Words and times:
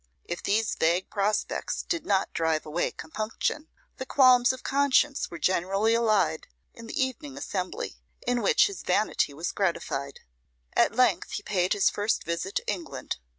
If 0.25 0.41
these 0.41 0.73
vague 0.73 1.11
prospects 1.11 1.83
did 1.83 2.07
not 2.07 2.33
drive 2.33 2.65
away 2.65 2.89
compunction, 2.91 3.67
the 3.97 4.05
qualms 4.07 4.51
of 4.51 4.63
conscience 4.63 5.29
were 5.29 5.37
generally 5.37 5.93
allayed 5.93 6.47
in 6.73 6.87
the 6.87 6.99
evening 6.99 7.37
assembly, 7.37 7.97
in 8.25 8.41
which 8.41 8.65
his 8.65 8.81
vanity 8.81 9.31
was 9.35 9.51
gratified. 9.51 10.21
At 10.73 10.95
length 10.95 11.33
he 11.33 11.43
paid 11.43 11.73
his 11.73 11.91
first 11.91 12.23
visit 12.23 12.55
to 12.55 12.65
England. 12.67 13.17